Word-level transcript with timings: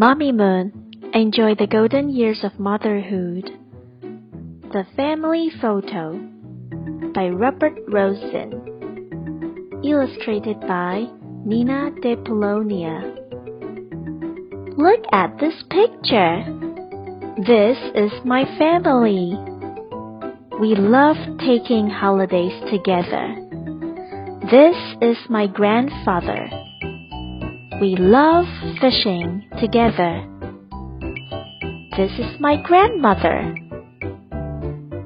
Mommy 0.00 0.32
Moon, 0.32 0.72
enjoy 1.12 1.54
the 1.56 1.66
golden 1.66 2.08
years 2.08 2.42
of 2.42 2.58
motherhood. 2.58 3.50
The 4.72 4.86
Family 4.96 5.50
Photo 5.60 6.18
by 7.12 7.28
Robert 7.28 7.74
Rosen. 7.86 8.48
Illustrated 9.84 10.58
by 10.62 11.06
Nina 11.44 11.90
De 12.00 12.16
Polonia. 12.16 13.14
Look 14.78 15.04
at 15.12 15.38
this 15.38 15.62
picture. 15.68 16.46
This 17.46 17.76
is 17.94 18.24
my 18.24 18.46
family. 18.56 19.36
We 20.58 20.76
love 20.76 21.18
taking 21.40 21.90
holidays 21.90 22.58
together. 22.70 23.36
This 24.50 24.76
is 25.02 25.18
my 25.28 25.46
grandfather. 25.46 26.69
We 27.80 27.96
love 27.96 28.44
fishing 28.78 29.48
together. 29.58 30.26
This 31.96 32.12
is 32.18 32.38
my 32.38 32.60
grandmother. 32.62 33.54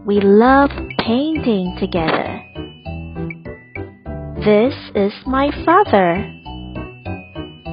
We 0.05 0.21
love 0.21 0.71
painting 0.98 1.77
together. 1.79 2.43
This 4.45 4.75
is 4.97 5.12
my 5.25 5.53
father. 5.65 6.29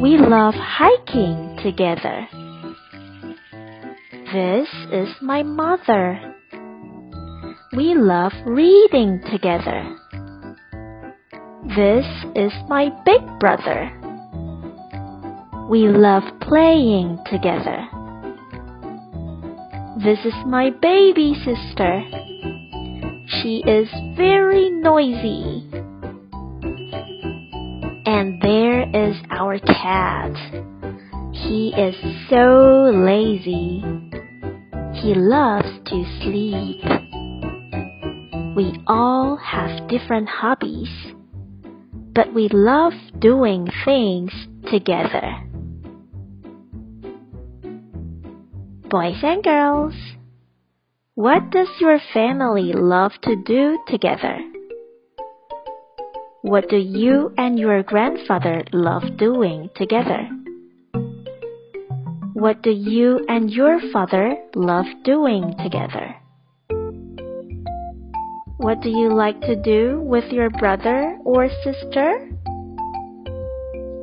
We 0.03 0.19
love 0.19 0.53
hiking 0.53 1.57
together. 1.63 2.27
This 4.31 4.69
is 4.93 5.09
my 5.19 5.41
mother. 5.41 6.35
We 7.75 7.95
love 7.95 8.33
reading 8.45 9.19
together. 9.31 9.97
This 11.75 12.05
is 12.35 12.53
my 12.69 12.89
big 13.03 13.21
brother. 13.39 13.97
We 15.71 15.87
love 15.87 16.23
playing 16.41 17.17
together. 17.31 17.87
This 20.03 20.19
is 20.25 20.33
my 20.45 20.69
baby 20.81 21.33
sister. 21.33 22.03
She 23.25 23.63
is 23.65 23.87
very 24.17 24.69
noisy. 24.69 25.65
And 28.05 28.41
there 28.41 28.81
is 28.81 29.15
our 29.29 29.59
cat. 29.59 30.33
He 31.31 31.73
is 31.77 31.95
so 32.29 32.91
lazy. 32.93 33.81
He 35.01 35.13
loves 35.15 35.69
to 35.85 36.05
sleep. 36.21 36.83
We 38.57 38.77
all 38.87 39.37
have 39.37 39.87
different 39.87 40.27
hobbies, 40.27 41.13
but 42.13 42.33
we 42.33 42.49
love 42.51 42.91
doing 43.19 43.69
things 43.85 44.33
together. 44.69 45.47
Boys 48.91 49.23
and 49.23 49.41
girls, 49.41 49.93
what 51.15 51.49
does 51.49 51.69
your 51.79 51.97
family 52.13 52.73
love 52.73 53.13
to 53.23 53.37
do 53.37 53.79
together? 53.87 54.37
What 56.41 56.67
do 56.67 56.75
you 56.75 57.33
and 57.37 57.57
your 57.57 57.83
grandfather 57.83 58.65
love 58.73 59.15
doing 59.15 59.69
together? 59.77 60.27
What 62.33 62.61
do 62.63 62.71
you 62.71 63.25
and 63.29 63.49
your 63.49 63.79
father 63.93 64.35
love 64.55 64.87
doing 65.05 65.55
together? 65.63 66.13
What 68.57 68.81
do 68.81 68.89
you 68.89 69.09
like 69.15 69.39
to 69.39 69.55
do 69.55 70.01
with 70.01 70.29
your 70.33 70.49
brother 70.49 71.17
or 71.23 71.47
sister? 71.63 72.27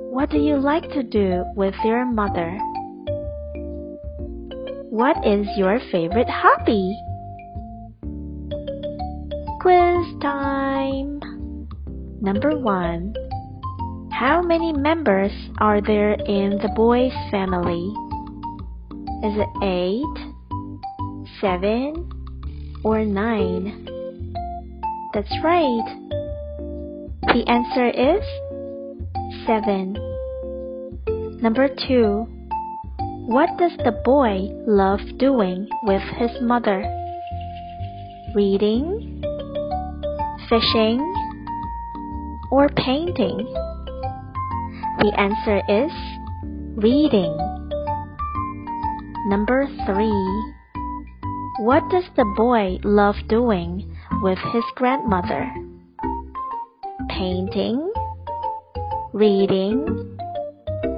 What 0.08 0.30
do 0.30 0.39
you 0.39 0.56
like 0.56 0.89
to 0.92 1.02
do 1.02 1.45
with 1.55 1.75
your 1.84 2.06
mother? 2.06 2.58
What 4.98 5.24
is 5.24 5.46
your 5.56 5.78
favorite 5.92 6.28
hobby? 6.28 6.98
Quiz 9.60 10.20
time! 10.20 11.20
Number 12.20 12.58
1. 12.58 13.14
How 14.11 14.42
many 14.42 14.73
members 14.73 15.30
are 15.58 15.80
there 15.80 16.14
in 16.14 16.58
the 16.58 16.73
boys' 16.74 17.12
family? 17.30 17.95
Is 19.23 19.39
it 19.39 19.48
8, 19.62 20.02
7, 21.40 22.11
or 22.83 23.05
9? 23.05 23.86
That's 25.14 25.39
right. 25.44 25.96
The 27.23 27.44
answer 27.46 27.86
is 27.86 28.24
7. 29.46 29.94
Number 31.40 31.68
2. 31.86 32.37
What 33.28 33.58
does 33.58 33.77
the 33.84 33.92
boy 33.92 34.48
love 34.66 35.00
doing 35.18 35.68
with 35.83 36.00
his 36.16 36.30
mother? 36.40 36.80
Reading, 38.34 39.20
fishing, 40.48 40.98
or 42.50 42.70
painting? 42.70 43.44
The 45.00 45.12
answer 45.20 45.61
is 45.68 45.92
reading. 46.83 47.36
Number 49.28 49.68
3. 49.84 50.08
What 51.67 51.83
does 51.90 52.08
the 52.17 52.24
boy 52.34 52.78
love 52.83 53.17
doing 53.28 53.94
with 54.22 54.38
his 54.55 54.64
grandmother? 54.74 55.52
Painting, 57.11 57.92
reading, 59.12 60.17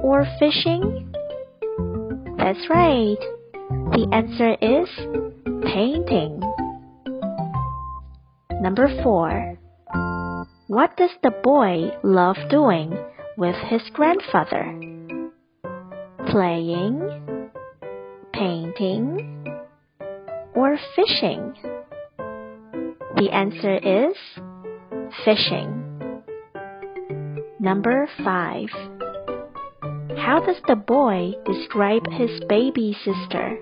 or 0.01 0.25
fishing? 0.39 1.10
That's 2.41 2.67
right. 2.71 3.19
The 3.69 4.07
answer 4.11 4.57
is 4.59 4.89
painting. 5.63 6.41
Number 8.59 8.89
4. 9.03 9.59
What 10.65 10.97
does 10.97 11.11
the 11.21 11.29
boy 11.43 11.91
love 12.03 12.37
doing 12.49 12.97
with 13.37 13.55
his 13.69 13.83
grandfather? 13.93 14.65
Playing, 16.31 17.51
painting, 18.33 19.61
or 20.55 20.79
fishing? 20.95 21.53
The 23.17 23.29
answer 23.31 23.77
is 23.77 24.17
fishing. 25.23 26.23
Number 27.59 28.09
5. 28.23 29.00
How 30.23 30.39
does 30.39 30.61
the 30.67 30.75
boy 30.75 31.33
describe 31.45 32.05
his 32.11 32.29
baby 32.47 32.95
sister? 33.03 33.57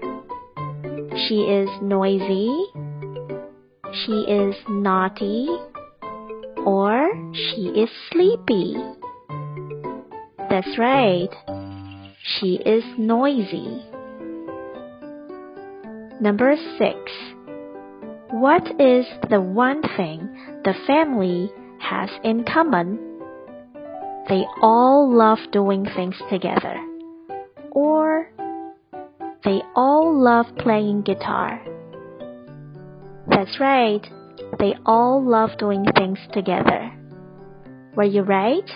She 1.28 1.44
is 1.44 1.70
noisy, 1.82 2.52
she 4.04 4.12
is 4.28 4.56
naughty, 4.68 5.48
or 6.66 7.12
she 7.34 7.70
is 7.70 7.90
sleepy. 8.12 8.76
That's 10.50 10.78
right, 10.78 11.30
she 12.22 12.56
is 12.66 12.84
noisy. 12.98 13.82
Number 16.20 16.58
6. 16.78 16.96
What 18.32 18.68
is 18.82 19.06
the 19.30 19.40
one 19.40 19.82
thing 19.96 20.20
the 20.66 20.76
family 20.86 21.50
has 21.80 22.10
in 22.26 22.44
common? 22.44 23.09
They 24.30 24.46
all 24.62 25.12
love 25.12 25.40
doing 25.52 25.86
things 25.96 26.16
together. 26.30 26.76
Or 27.72 28.32
they 29.44 29.62
all 29.76 30.22
love 30.22 30.46
playing 30.58 31.02
guitar. 31.02 31.60
That's 33.28 33.60
right. 33.60 34.06
They 34.60 34.76
all 34.86 35.24
love 35.24 35.58
doing 35.58 35.86
things 35.96 36.20
together. 36.32 36.92
Were 37.96 38.04
you 38.04 38.22
right? 38.22 38.70